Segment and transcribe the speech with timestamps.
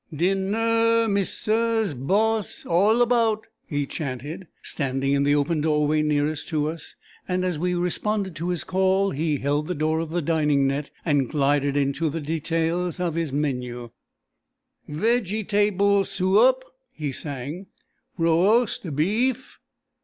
[0.11, 1.07] "Din ner!
[1.07, 1.93] Mis sus!
[1.93, 2.65] Boss!
[2.65, 6.95] All about!" he chanted, standing in the open doorway nearest to us;
[7.27, 10.89] and as we responded to his call, he held the door of the dining net
[11.05, 13.91] and glided into the details of his menu:
[14.87, 16.63] "Veg e table Soooup!"
[16.95, 17.67] he sang:
[18.17, 19.59] "Ro oast Bee ef!